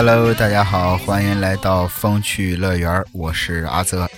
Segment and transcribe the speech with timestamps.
[0.00, 4.08] Hello，大家好，欢迎来到风趣乐园，我是阿泽。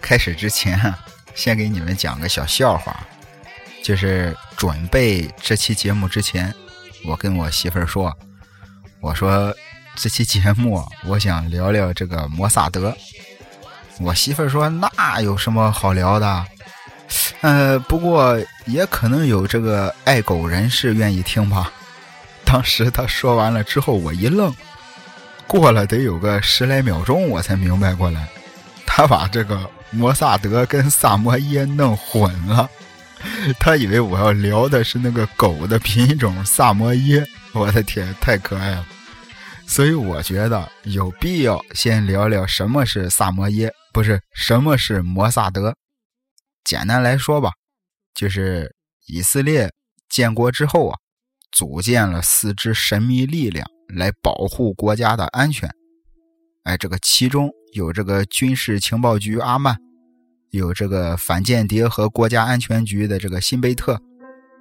[0.00, 0.94] 开始之前，
[1.34, 2.98] 先给你们讲个小笑话，
[3.84, 6.54] 就是准备这期节目之前，
[7.04, 8.16] 我跟我媳妇儿说，
[9.02, 9.54] 我说
[9.94, 12.96] 这期节目我想聊聊这个摩萨德。
[13.98, 16.46] 我媳妇儿说那有什么好聊的？
[17.42, 21.70] 呃，不过也可能有这个爱狗人士愿意听吧。
[22.42, 24.50] 当时他说完了之后，我一愣。
[25.50, 28.28] 过了得有个十来秒钟，我才明白过来，
[28.86, 32.70] 他把这个摩萨德跟萨摩耶弄混了。
[33.58, 38.86] 他以为我要聊的是那个狗的品种萨摩耶，我的天，太可爱了。
[39.66, 45.74] 所以我觉得有必要先聊聊什么是萨摩耶，不是什么是摩萨德。
[46.62, 47.50] 简单来说吧，
[48.14, 48.72] 就是
[49.08, 49.68] 以色列
[50.08, 50.96] 建国之后啊，
[51.50, 53.68] 组建了四支神秘力量。
[53.94, 55.68] 来保护国家的安全，
[56.64, 59.76] 哎，这个其中有这个军事情报局阿曼，
[60.50, 64.00] 有这个反间谍和国家安全局的这个辛贝特，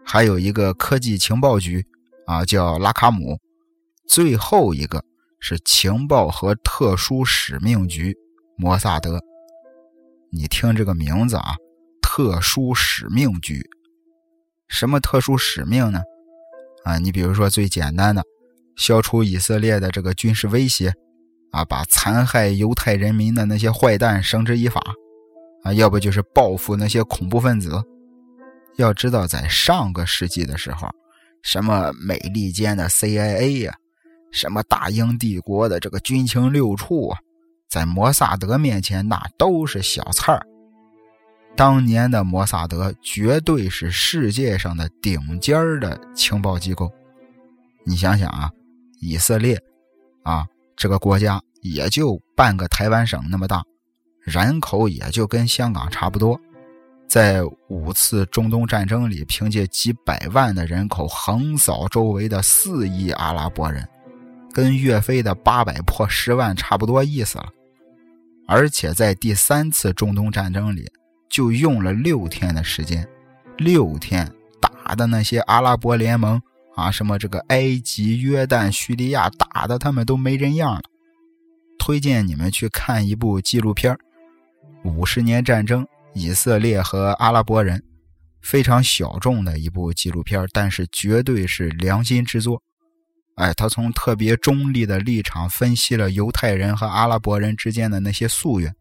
[0.03, 1.85] 还有一个科技情报局
[2.25, 3.37] 啊，叫拉卡姆，
[4.07, 5.03] 最后一个
[5.39, 8.15] 是情报和特殊使命局
[8.57, 9.19] 摩萨德。
[10.31, 11.55] 你听这个名字啊，
[12.01, 13.67] 特殊使命局，
[14.67, 16.01] 什么特殊使命呢？
[16.83, 18.23] 啊，你比如说最简单的。
[18.79, 20.93] 消除以色列的这个军事威胁，
[21.51, 24.81] 啊，把残害犹太人民的那些坏蛋绳之以法，
[25.63, 27.83] 啊，要不就是报复那些恐怖分子。
[28.77, 30.87] 要知道，在上个世纪的时候，
[31.43, 33.75] 什么美利坚的 CIA 呀，
[34.31, 37.19] 什么大英帝国的这个军情六处啊，
[37.69, 40.41] 在摩萨德面前那都是小菜儿。
[41.57, 46.89] 当年的摩萨德绝对是世界上的顶尖的情报机构。
[47.85, 48.49] 你想想啊。
[48.99, 49.61] 以色列，
[50.23, 50.45] 啊，
[50.75, 53.63] 这个国家也就半个台湾省那么大，
[54.21, 56.39] 人口也就跟香港差不多，
[57.07, 63.87] 在五次中东战争里，凭借几百万的人口横扫周围的四亿阿拉伯人，
[64.53, 67.49] 跟岳飞的八百破十万差不多意思了。
[68.47, 70.91] 而且在第三次中东战争里，
[71.29, 73.07] 就用了六天的时间，
[73.57, 76.41] 六天打的那些阿拉伯联盟。
[76.75, 80.81] 啊，什么这个埃及、约旦、叙利亚打的他们都没人样了。
[81.77, 83.97] 推荐你们去看一部纪录片
[84.83, 87.83] 五十年战争：以色列和阿拉伯人”，
[88.41, 92.61] 非常小众的一部纪录片但是绝对是良心之作。
[93.35, 98.73] 哎，他从特别中立的立场分析了犹太人和阿拉伯人之间的那些夙愿。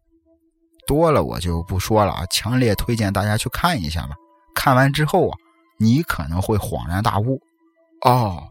[0.85, 4.15] 多了我就不说了啊，强烈推荐大家去看一下吧。
[4.53, 5.37] 看完之后啊，
[5.77, 7.41] 你可能会恍然大悟。
[8.05, 8.47] 哦，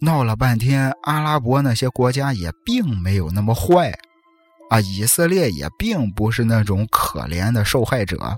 [0.00, 3.92] 闹了半天，阿拉伯那些国家也并没有那么坏
[4.70, 8.36] 啊，以色列也并不是那种可怜的受害者。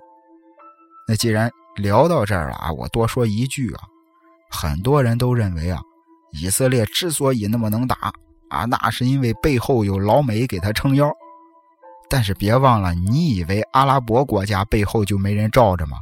[1.09, 3.81] 那既然聊到这儿了啊，我多说一句啊，
[4.51, 5.81] 很多人都认为啊，
[6.33, 8.13] 以色列之所以那么能打
[8.51, 11.11] 啊，那是因为背后有老美给他撑腰。
[12.11, 15.97] 但是别忘了，你以为阿拉伯国家背后就没人罩着吗？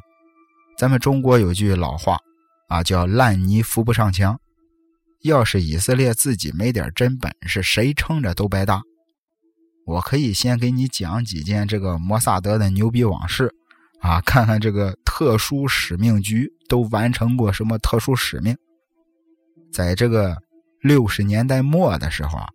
[0.77, 2.19] 咱们中国有句老话。
[2.69, 4.39] 啊，叫烂泥扶不上墙。
[5.23, 8.83] 要是以色列自己没点真本事，谁撑着都白搭。
[9.85, 13.53] 我可以先给你讲几件这个摩萨德的牛逼往事，
[14.01, 18.57] 啊，看看这个特殊使命局都完成过什么特殊使命。
[19.73, 20.37] 在这个
[20.83, 22.47] 六十年代末的时候啊，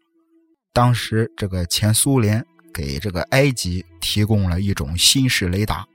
[0.71, 5.85] 当时这个前苏联给这个埃及提供了一种新式雷达，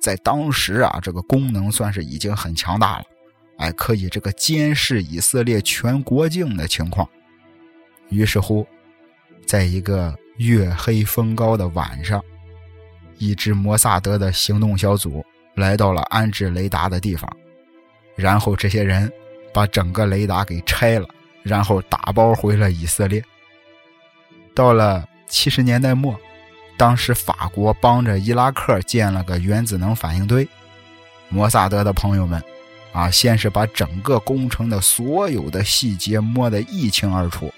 [0.00, 3.04] 在当时啊，这个功能算是已经很强大了。
[3.58, 7.08] 哎，可以这个监视以色列全国境的情况。
[8.10, 8.66] 于是乎，
[9.46, 12.22] 在一个月黑风高的晚上，
[13.18, 15.24] 一支摩萨德的行动小组
[15.54, 17.28] 来到了安置雷达的地方，
[18.14, 19.10] 然后这些人
[19.54, 21.08] 把整个雷达给拆了，
[21.42, 23.24] 然后打包回了以色列。
[24.54, 26.14] 到了七十年代末，
[26.76, 30.46] 当时法国帮着伊拉克建了个原子能反应堆，
[31.30, 32.42] 摩萨德的朋友们。
[32.96, 37.52] 啊，先是把整个工程的所有的细节摸得一清二楚，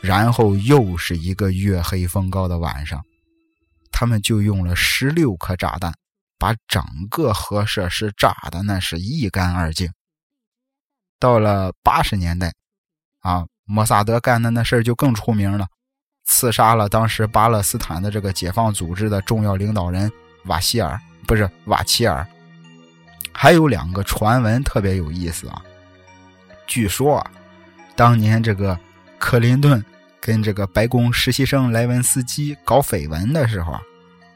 [0.00, 3.04] 然后又是一个月黑风高的晚上，
[3.90, 5.92] 他们就用了十六颗炸弹，
[6.38, 6.80] 把整
[7.10, 9.90] 个核设施炸的那是一干二净。
[11.18, 12.52] 到了八十年代，
[13.18, 15.66] 啊，摩萨德干的那事儿就更出名了，
[16.24, 20.08] 刺杀了当时巴勒斯坦的这个解放组织的重要领导人
[20.44, 20.96] 瓦希尔，
[21.26, 22.24] 不是瓦齐尔。
[23.40, 25.62] 还有两个传闻特别有意思啊！
[26.66, 27.30] 据说啊，
[27.94, 28.76] 当年这个
[29.16, 29.82] 克林顿
[30.20, 33.78] 跟这个白宫实习生莱文斯基搞绯闻的时候，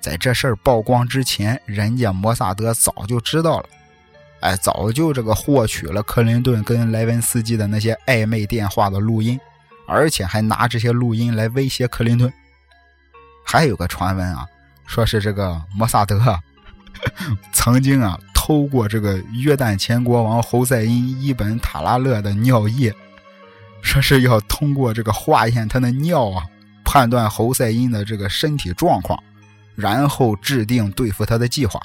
[0.01, 3.69] 在这事儿曝光之前，人家摩萨德早就知道了，
[4.39, 9.37] 哎，早就这个获取了克林顿跟莱文斯基的那些暧昧电话的录音，
[9.89, 12.33] 而且还拿这些录音来威胁克林顿。
[13.45, 14.47] 还有个传闻啊，
[14.87, 16.23] 说是这个摩萨德
[17.53, 22.93] 曾经啊偷过这个约旦前国王侯赛因伊本塔拉勒的尿液。
[23.83, 26.45] 说是要通过这个化验他的尿啊，
[26.85, 29.17] 判断侯赛因的这个身体状况，
[29.77, 31.81] 然后制定对付他的计划。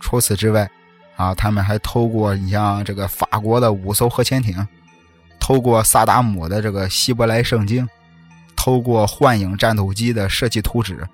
[0.00, 0.68] 除此之外，
[1.14, 4.66] 啊，他们还偷过你像这个法国的五艘核潜艇，
[5.38, 7.88] 偷过萨达姆的这个希伯来圣经，
[8.56, 11.06] 偷过幻影战斗机的设计图纸。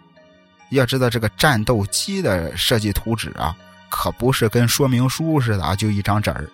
[0.70, 3.54] 要知道，这个战斗机的设计图纸啊，
[3.88, 6.48] 可不是跟说明书似的啊，就一张纸儿。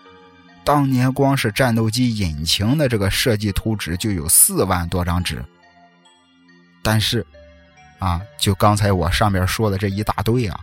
[0.65, 5.45] 当年光是战斗机引擎的这个设计图纸就有四万多张纸，
[6.83, 7.27] 但是，
[7.99, 10.61] 啊，就刚才我上面说的这一大堆啊，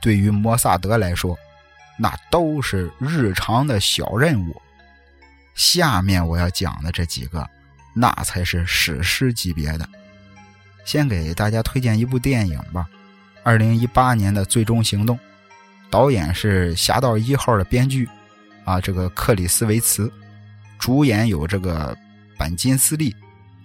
[0.00, 1.36] 对于摩萨德来说，
[1.98, 4.62] 那都是日常的小任务。
[5.56, 7.44] 下面我要讲的这几个，
[7.92, 9.88] 那才是史诗级别的。
[10.84, 12.88] 先给大家推荐一部电影吧，
[13.42, 15.16] 二零一八年的《最终行动》，
[15.90, 18.08] 导演是《侠盗一号》的编剧。
[18.64, 20.12] 啊，这个克里斯维茨
[20.78, 21.96] 主演有这个
[22.38, 23.12] 本金斯利，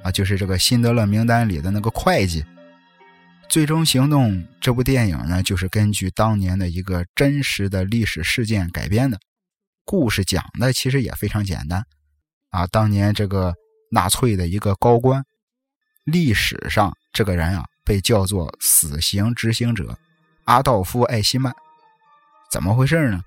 [0.02, 2.44] 啊，就是这个辛德勒名单里的那个会计。
[3.48, 9.20] 最终行动这部电影呢，就是根据当年的一个真实的历史事件改编的。
[9.84, 11.84] 故事讲的其实也非常简单，
[12.50, 13.54] 啊，当年这个
[13.92, 15.24] 纳粹的一个高官，
[16.06, 19.96] 历史上这个人啊被叫做死刑执行者
[20.46, 21.54] 阿道夫·艾希曼。
[22.56, 23.22] 怎么回事呢？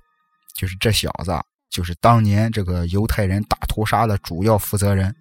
[0.56, 1.38] 就是这小子。
[1.69, 5.14] 就是当年这个犹太人大屠杀的主要负责人，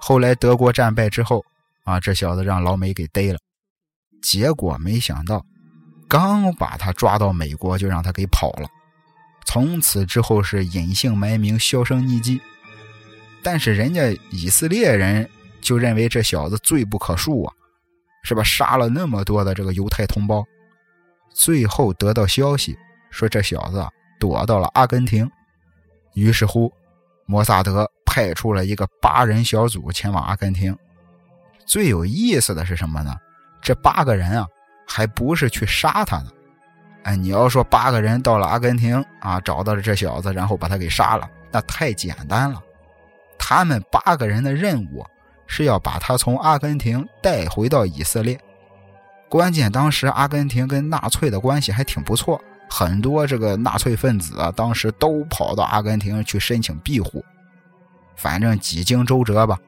[0.00, 1.44] 后来德国战败之后，
[1.84, 3.38] 啊，这小子让老美给逮了，
[4.22, 5.44] 结果没想到，
[6.08, 8.66] 刚把他抓到美国，就让他给跑了，
[9.44, 12.40] 从此之后是隐姓埋名，销声匿迹。
[13.42, 15.28] 但是人家以色列人
[15.60, 17.52] 就认为这小子罪不可恕啊，
[18.24, 18.42] 是吧？
[18.42, 20.42] 杀了那么多的这个犹太同胞，
[21.34, 22.74] 最后得到消息
[23.10, 23.86] 说这小子
[24.18, 25.30] 躲到了阿根廷。
[26.14, 26.72] 于是乎，
[27.26, 30.76] 摩萨德派出了一个八人小组前往阿根廷。
[31.64, 33.14] 最有意思的是什么呢？
[33.60, 34.46] 这八个人啊，
[34.86, 36.26] 还不是去杀他的。
[37.02, 42.62] 哎，你要说八个人到了阿根廷啊，找到了这小子，然后把他给杀了，那太简单了。
[43.38, 45.04] 他们八个人的任务
[45.46, 48.38] 是要把他从阿根廷带回到以色列。
[49.28, 52.40] 关键当时阿根廷跟纳粹的关系还挺不错。
[52.68, 57.24] 很多这个纳粹分子啊，当时都跑到阿根廷去申请庇护。
[58.16, 59.58] 反正几经周折吧，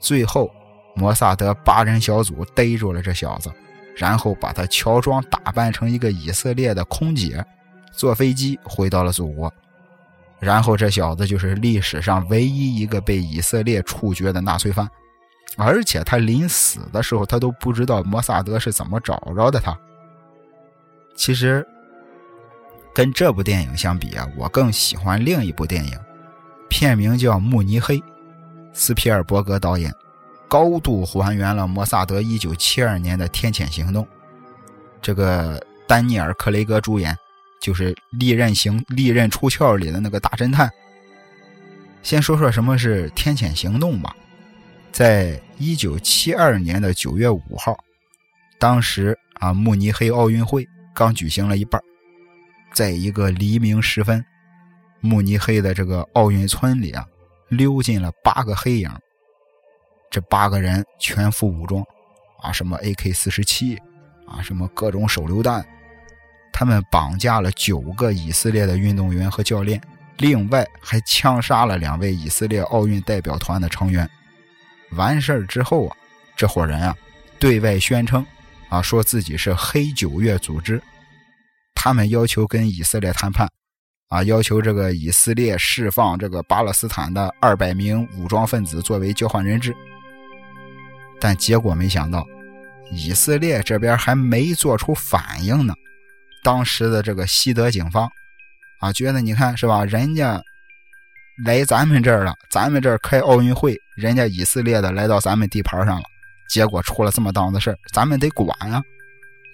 [0.00, 0.50] 最后
[0.96, 3.52] 摩萨德八人小组逮住了这小子，
[3.94, 7.44] 然后把他乔装打扮成一个以色列的空姐，
[7.92, 9.52] 坐飞机回到了祖国。
[10.40, 14.88] 然后这小子就是历史上唯一一个被以色列处决的纳粹犯，
[15.56, 19.78] 而且他临死的时候，他都不知道摩萨德是怎么找着的他。
[21.14, 21.66] 其实。
[22.94, 25.98] 跟这部电影相比啊，我更喜欢另一部电影，
[26.68, 27.98] 片名叫《慕尼黑》，
[28.72, 29.92] 斯皮尔伯格导演，
[30.46, 34.06] 高度还原了摩萨德1972年的天谴行动。
[35.00, 37.16] 这个丹尼尔·克雷格主演，
[37.60, 40.70] 就是《利刃行利刃出鞘》里的那个大侦探。
[42.02, 44.14] 先说说什么是天谴行动吧。
[44.92, 47.74] 在1972年的9月5号，
[48.58, 51.80] 当时啊，慕尼黑奥运会刚举行了一半。
[52.72, 54.24] 在一个黎明时分，
[55.00, 57.06] 慕尼黑的这个奥运村里啊，
[57.48, 58.90] 溜进了八个黑影。
[60.10, 61.84] 这八个人全副武装，
[62.42, 63.76] 啊，什么 AK 四十七，
[64.26, 65.64] 啊，什么各种手榴弹。
[66.52, 69.80] 他们绑架了九个以色列的运动员和教练，
[70.18, 74.08] 另外还枪杀了两位以色列奥运代表团的成员。
[74.92, 75.96] 完事儿之后啊，
[76.36, 76.96] 这伙人啊，
[77.38, 78.24] 对外宣称，
[78.68, 80.80] 啊，说自己是黑九月组织。
[81.74, 83.48] 他们要求跟以色列谈判，
[84.08, 89.74] 啊，要求这个以色列释放这个巴勒斯坦的二百名武装分子作为交换人质。
[91.20, 92.24] 但结果没想到，
[92.90, 95.74] 以色列这边还没做出反应呢。
[96.44, 98.08] 当时的这个西德警方，
[98.80, 100.42] 啊，觉得你看是吧，人家
[101.44, 106.04] 来咱们这儿了，咱们这儿开奥运会，人家以色列的来到咱们地盘上了，
[106.50, 108.82] 结果出了这么档子事咱们得管啊。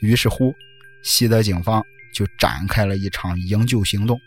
[0.01, 0.55] 于是乎，
[1.03, 1.85] 西德警方。
[2.13, 4.21] 就展开了一场营救行动，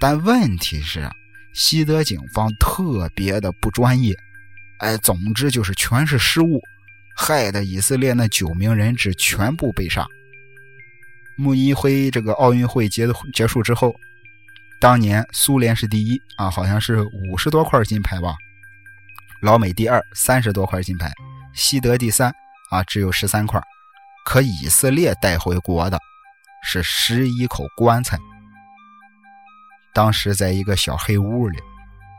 [0.00, 1.08] 但问题是，
[1.54, 4.14] 西德警方特别的不专业，
[4.78, 6.60] 哎，总之就是全是失误，
[7.16, 10.06] 害得以色列那九名人质全部被杀。
[11.38, 13.94] 慕尼黑这个奥运会结结束之后，
[14.80, 18.34] 当年苏联是第一啊，好像是五十多块金牌吧，
[19.40, 21.12] 老美第二，三十多块金牌，
[21.54, 22.30] 西德第三
[22.70, 23.60] 啊，只有十三块，
[24.24, 25.98] 可以色列带回国的
[26.68, 28.18] 是十一口棺材。
[29.94, 31.56] 当时在一个小黑屋里，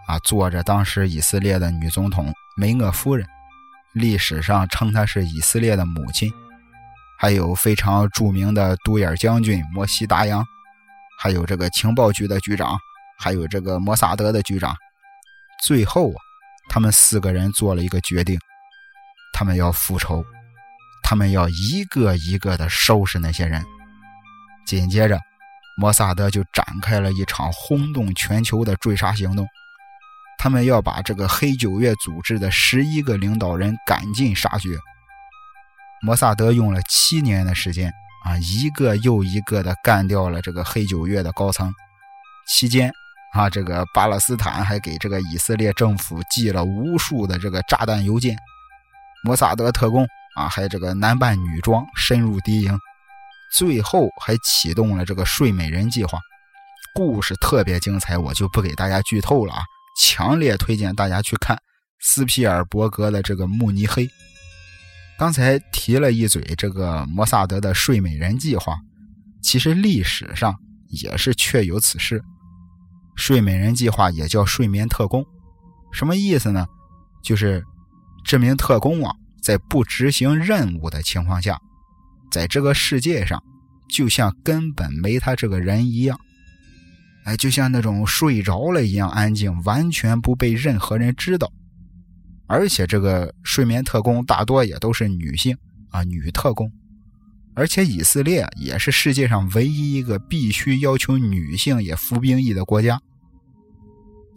[0.08, 3.28] 啊，坐着当时以色列的女总统梅厄夫人，
[3.94, 6.32] 历史上称她是以色列的母亲，
[7.20, 10.44] 还有非常著名的独眼将军摩西达扬，
[11.20, 12.80] 还有这个情报局的局长，
[13.20, 14.74] 还有这个摩萨德的局长。
[15.66, 16.18] 最后啊，
[16.70, 18.40] 他们四个人做了一个决定，
[19.34, 20.24] 他们要复仇，
[21.04, 23.62] 他们要一个一个的收拾那些人。
[24.68, 25.20] 紧接着。
[25.80, 29.48] 摩萨德就展开了一场轰动全球的追杀行动，
[30.40, 34.70] 他们要把这个黑九月组织的十一个领导人赶尽杀绝。
[36.02, 37.92] 摩萨德用了七年的时间
[38.26, 41.72] 啊，一个又一个的干掉了这个黑九月的高层。
[42.48, 42.92] 期间
[43.34, 48.36] 啊，这个巴勒斯坦还给这个以色列政府寄了无数的这个炸弹邮件。
[49.24, 52.80] 摩萨德特工啊，还这个男扮女装深入敌营。
[53.52, 56.20] 最后还启动了这个睡美人计划，
[56.94, 59.62] 故事特别精彩，我就不给大家剧透了啊！
[60.00, 61.58] 强烈推荐大家去看
[62.00, 64.06] 斯皮尔伯格的这个《慕尼黑》。
[65.18, 68.78] 刚才提了一嘴这个摩萨德的睡美人计划，
[69.42, 70.56] 其实历史上
[70.90, 72.22] 也是确有此事。
[73.16, 75.26] 睡美人计划也叫睡眠特工，
[75.92, 76.68] 什么意思呢？
[77.24, 77.64] 就是
[78.24, 79.12] 这名特工啊，
[79.42, 81.60] 在不执行任务的情况下。
[82.32, 83.42] 在这个世界上，
[83.90, 86.20] 就像根本没他这个人一样，
[87.26, 91.52] 哎，就像那种睡着了一样安静，完全不被任何人知道。
[92.48, 95.58] 而且这个睡眠特工大多也都是女性
[95.90, 96.72] 啊，女特工。
[97.56, 103.02] 而且以色列也是世界上唯一一个必须要求女性也服兵役的国家。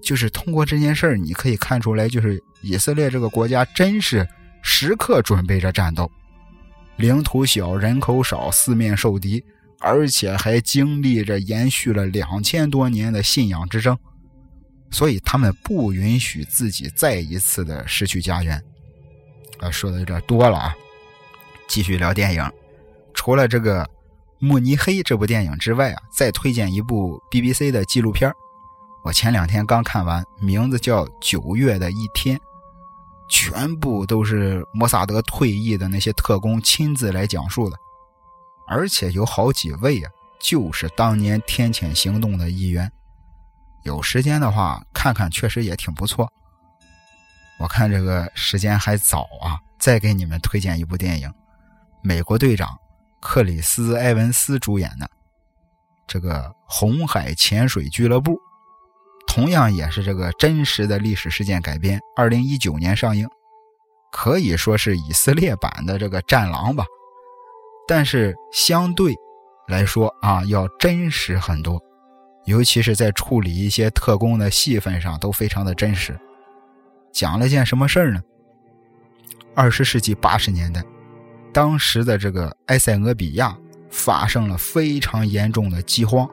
[0.02, 4.26] 就是通过这件事儿，你可以看出来，就是以色列这个国家真是
[4.62, 6.10] 时刻准备着战斗。
[7.00, 9.42] 领土小，人口少，四面受敌，
[9.80, 13.96] 而且还经历着延续了两千多年的信仰之争，
[14.90, 18.62] 所以他们不允许自己再一次的失去家园。
[19.60, 20.76] 啊，说的有点多了啊，
[21.66, 22.52] 继续聊电影。
[23.14, 23.82] 除了这个
[24.38, 28.30] 《慕尼黑》这部电影之外啊，再推荐一部 BBC 的纪录片
[29.04, 32.36] 我前两天刚看完，名字叫《九月的一天》。
[33.30, 37.76] 全部都是摩萨德退役的那些特工亲自来讲述的，
[38.68, 40.10] 而且有好几位啊，
[40.40, 42.90] 就是当年天谴行动的一员。
[43.84, 46.30] 有时间的话看看，确实也挺不错。
[47.58, 51.28] 我看这个时间还早啊，再给你们推荐一部电影，
[52.02, 52.68] 《美国队长》，
[53.20, 55.08] 克里斯·埃文斯主演的
[56.06, 58.32] 这个《红海潜水俱乐部》。
[59.32, 63.28] 同样也是这个真实的历史事件改编，二零一九年上映，
[64.10, 66.84] 可以说是以色列版的这个《战狼》吧，
[67.86, 69.14] 但是相对
[69.68, 71.80] 来说啊，要真实很多，
[72.44, 76.18] 尤其是在处理一些特工的戏份上都非常的真实。
[77.12, 78.20] 讲了件什么事儿呢？
[79.54, 80.82] 二十世纪八十年代，
[81.52, 83.56] 当时的这个埃塞俄比亚
[83.90, 86.28] 发生了非常严重的饥荒。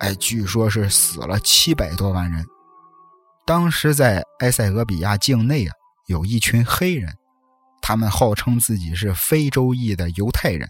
[0.00, 2.44] 哎，据说是死了七百多万人。
[3.46, 5.74] 当时在埃塞俄比亚境内啊，
[6.08, 7.12] 有一群黑人，
[7.82, 10.66] 他们号称自己是非洲裔的犹太人，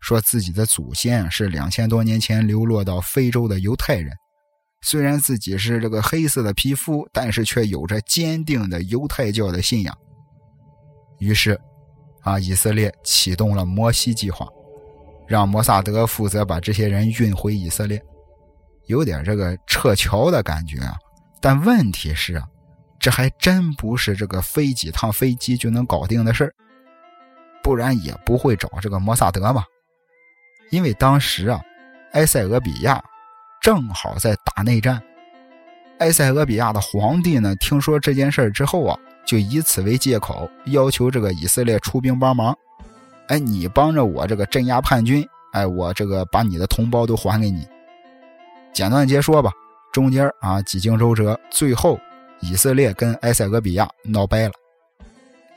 [0.00, 4.12] 说自己的祖先是两千多年前流落到非洲的犹太人。
[4.82, 9.96] 虽然自己是这个黑色的皮肤，但是却有着坚定的犹太教的信仰。
[11.18, 11.60] 于是，
[12.22, 14.48] 啊，以色列启动了摩西计划，
[15.28, 18.02] 让摩萨德负责把这些人运回以色列。
[18.88, 20.96] 有点这个撤侨的感觉啊，
[21.40, 22.44] 但问题是啊，
[22.98, 26.52] 这还真不是这个飞几趟飞机就能搞定的事，
[27.62, 29.62] 不然也不会找这个摩萨德嘛。
[30.70, 31.60] 因为当时啊，
[32.12, 33.02] 埃塞俄比亚
[33.60, 35.00] 正好在打内战，
[35.98, 42.56] 埃塞俄比亚的皇帝呢，听说这件事之后啊，就以此为借口，要求这个以色列出兵帮忙。
[43.28, 47.66] 哎，你帮着我这个镇压叛军，哎，我这个把你的同胞都还给你。
[48.72, 49.52] 简短截说吧，
[49.92, 51.98] 中间啊几经周折，最后
[52.40, 54.52] 以色列跟埃塞俄比亚闹掰了。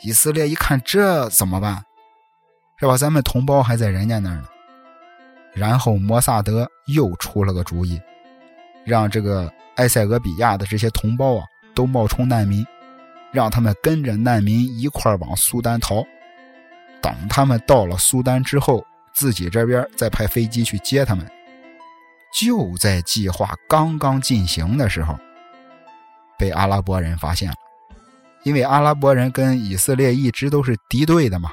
[0.03, 1.83] 以色列一看这怎么办？
[2.79, 2.97] 是吧？
[2.97, 4.45] 咱们同胞还在人家那儿呢。
[5.53, 8.01] 然后摩萨德又出了个主意，
[8.83, 11.43] 让这个埃塞俄比亚的这些同胞啊
[11.75, 12.65] 都冒充难民，
[13.31, 16.03] 让他们跟着难民一块往苏丹逃。
[17.01, 21.29] 等他们到了苏丹之后，自己这边再派飞机去接他们。
[22.33, 25.17] 就在计划刚刚进行的时候，
[26.37, 27.55] 被阿拉伯人发现了。
[28.43, 31.51] 因为阿拉伯人跟以色列一直都是敌对的嘛，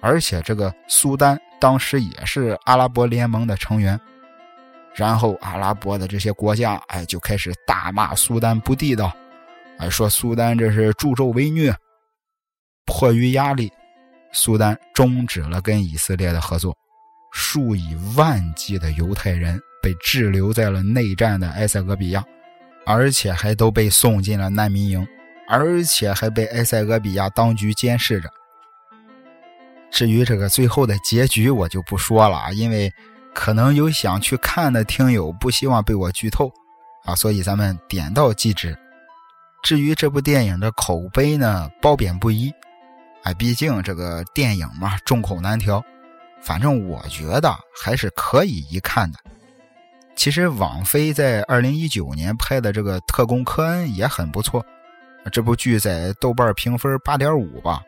[0.00, 4.00] 而且这个苏丹当时也是阿拉伯联盟的成员。
[4.94, 9.14] 然后阿拉伯的这些国家，哎，就开始大骂苏丹不地道，
[9.78, 11.74] 哎，说苏丹这是助纣为虐。
[12.86, 13.70] 迫于压力，
[14.32, 16.74] 苏丹终止了跟以色列的合作，
[17.30, 22.24] 数以万计的犹太人被滞留在了内战的埃塞俄比亚，
[22.84, 25.06] 而且还都被送进了难民营，
[25.48, 28.28] 而且还被埃塞俄比亚当局监视着。
[29.92, 32.92] 至于这个最后的结局，我就不说了啊，因为。
[33.38, 36.50] 可能有想去看的听友不希望被我剧透
[37.04, 38.74] 啊，所以咱们点到即止。
[39.62, 42.50] 至于这部电影的口碑呢，褒贬不一。
[43.24, 45.84] 哎，毕竟这个电影嘛，众口难调。
[46.40, 49.18] 反正我觉得还是可以一看的。
[50.16, 54.64] 其实网飞在二零一九年拍的这个《特工科恩》也很不错，
[55.30, 57.80] 这部剧在豆瓣评分八点五吧。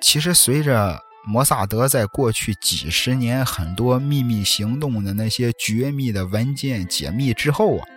[0.00, 0.98] 其实随着。
[1.26, 7.88] 摩萨德在过去几十年很多秘密行动的那些绝密的文件解密之后啊，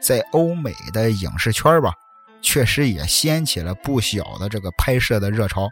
[0.00, 1.94] 在欧美的影视圈吧，
[2.42, 5.70] 确实也掀起了不小的这个拍摄的热潮。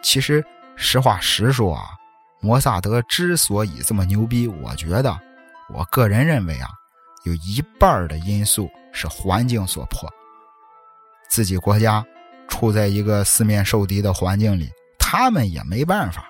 [0.00, 0.42] 其实
[0.74, 1.84] 实话实说啊，
[2.40, 5.20] 摩萨德之所以这么牛逼，我觉得，
[5.72, 6.68] 我个人认为啊，
[7.24, 10.08] 有一半的因素是环境所迫，
[11.28, 12.04] 自己国家
[12.48, 14.70] 处在一个四面受敌的环境里。
[14.98, 16.28] 他们也没办法，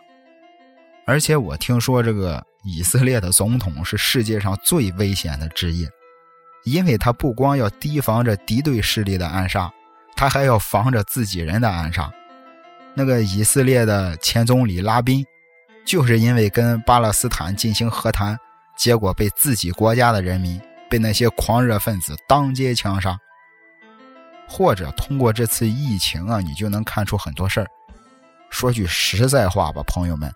[1.06, 5.88] 而且我听说这个以色列的总统是世界上最危险的职业，
[6.64, 9.72] 因为他不光要提防着敌对势力的暗杀，
[10.14, 12.12] 他还要防着自己人的暗杀。
[12.94, 15.24] 那个以色列的前总理拉宾，
[15.86, 18.38] 就是因为跟巴勒斯坦进行和谈，
[18.76, 20.60] 结果被自己国家的人民
[20.90, 23.18] 被那些狂热分子当街枪杀。
[24.46, 27.66] 或者通过这次疫情啊，你就能看出很多事儿。
[28.50, 30.30] 说句实在话吧，朋友们，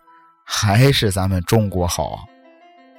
[0.45, 2.25] 还是咱们中国好啊！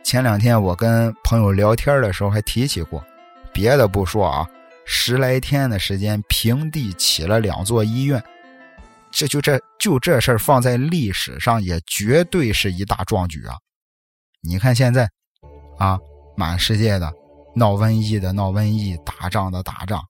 [0.03, 3.03] 前两天我跟朋友聊天的时候还提起过，
[3.51, 4.47] 别的不说啊，
[4.85, 8.23] 十来天的时间平地起了两座医院，
[9.11, 13.57] 这就这就这事儿放在历史上也绝对是一大壮举啊！
[14.41, 15.09] 你看现在，
[15.79, 15.97] 啊，
[16.35, 17.11] 满世界的
[17.55, 20.01] 闹瘟疫的闹瘟疫，打仗的打仗，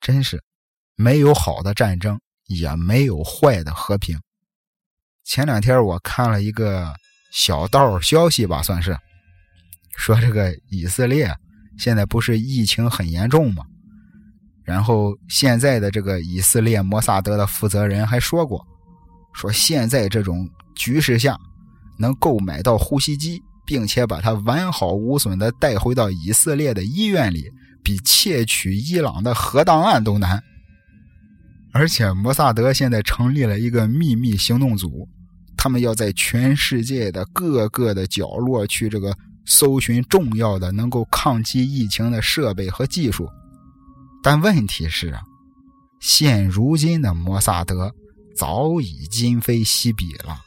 [0.00, 0.42] 真是
[0.96, 4.18] 没有好的战争，也没有坏的和平。
[5.24, 6.94] 前两天我看了一个
[7.32, 8.96] 小道消息吧，算是
[9.96, 11.28] 说这个以色列
[11.76, 13.64] 现在不是疫情很严重吗？
[14.64, 18.64] 然后现在的这个以色列摩萨德的负责人还说过，
[19.34, 21.36] 说现在这种局势下，
[21.98, 27.52] 能购买到呼吸机，并且把它完好无损的带回到以色列的医院里，
[27.84, 30.42] 比窃取伊朗的核档案都难。
[31.72, 35.08] 而且摩萨德现在成立了一个秘密行动组。
[35.56, 43.28] 他们要在全世界的各个的角落去这个搜寻重要的能够抗击疫情的设备和技术，
[44.20, 45.20] 但问题是啊，
[46.00, 47.94] 现如今的摩萨德
[48.36, 50.40] 早已今非昔比了。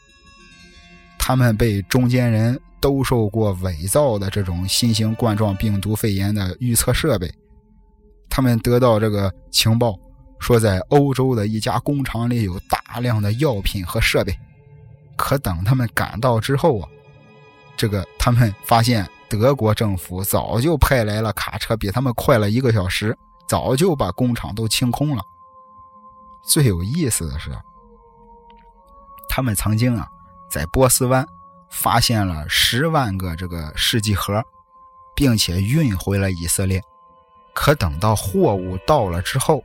[1.25, 7.33] 他们被中间人兜售过伪造的这种新型冠状病毒肺炎的预测设备，
[8.29, 9.97] 他们得到这个情报，
[10.37, 14.37] 说在欧洲的一家工厂里有大量的药品和设备。
[15.15, 16.89] 可等他们赶到之后啊，
[17.77, 25.23] 这个他们发现德国政府早就派来了卡车，比他们快了一个小时，早就把工厂都清空了。
[26.45, 27.49] 最有意思的是，
[29.29, 30.05] 他们曾经啊
[30.53, 31.25] 在波斯湾
[31.71, 34.43] 发现了十万个这个试剂盒，
[35.15, 36.79] 并且运回了以色列。
[37.55, 39.63] 可等到货物到了之后，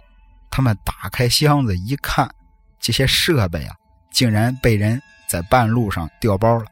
[0.51, 2.35] 他们打开箱子一看，
[2.81, 3.77] 这些设备啊
[4.11, 4.99] 竟然被人。
[5.29, 6.65] 在半路上掉包了，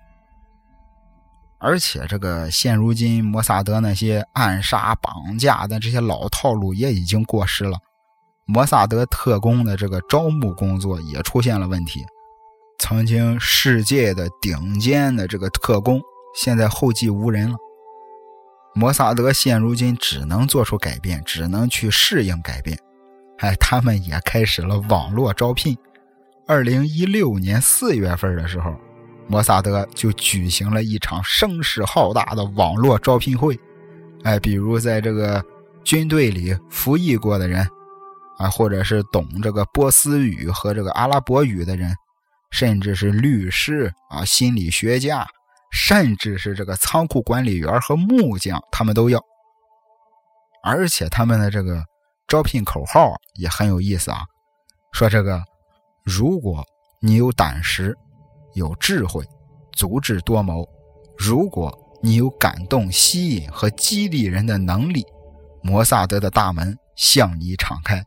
[1.58, 7.78] 而且这个现如今摩萨德那些暗杀、绑架的这些老套路也已经过时了。
[8.46, 12.02] 摩萨德特工的这个招募工作也出现了问题。
[12.78, 16.00] 曾经世界的顶尖的这个特工，
[16.34, 17.56] 现在后继无人了。
[18.74, 22.78] 摩萨德现如今只能做出改变，只能去适应改变。
[23.38, 25.76] 哎，他们也开始了网络招聘。
[26.46, 28.74] 二零一六年四月份的时候，
[29.26, 33.58] 摩萨德就举行了一场声势浩大的网络招聘会。
[34.22, 35.42] 哎，比如在这个
[35.82, 37.66] 军队里服役过的人，
[38.38, 41.94] 啊，或者是懂这个波斯语和这个阿拉伯语的人，
[42.50, 45.26] 甚至是律师啊、心理学家，
[45.70, 49.20] 甚至是这个仓库管理员和木匠，他们都要。
[50.62, 51.84] 而且他们的这个
[52.26, 54.24] 招聘口号也很有意思啊，
[54.92, 55.42] 说这个
[56.02, 56.64] 如果
[57.00, 57.96] 你有胆识、
[58.54, 59.24] 有智慧、
[59.72, 60.66] 足智多谋，
[61.16, 65.04] 如果你有感动、吸引和激励人的能力，
[65.62, 68.02] 摩萨德的大门向你敞开。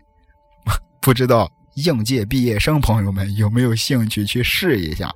[1.02, 1.50] 不知道
[1.84, 5.12] 应届毕业生朋友们有没有兴趣去试一下？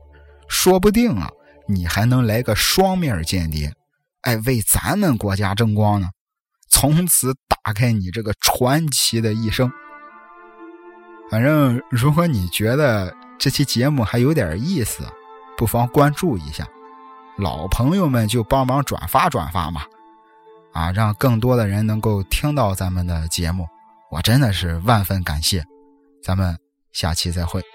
[0.48, 1.30] 说不定啊，
[1.68, 3.74] 你还能来个双面间谍，
[4.22, 6.10] 哎，为咱们国家争光呢！
[6.70, 9.72] 从此打开你这个传奇的一生。
[11.32, 15.04] 反正如果你觉得这期节目还有点意思，
[15.58, 16.68] 不妨关注一下。
[17.38, 19.82] 老朋友们就帮忙转发转发嘛，
[20.74, 23.68] 啊，让更多的人能够听到咱们的节目，
[24.12, 25.66] 我真的是万分感谢。
[26.24, 26.58] 咱们
[26.94, 27.73] 下期再会。